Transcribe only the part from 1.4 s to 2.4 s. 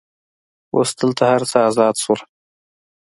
څه آزاد شول.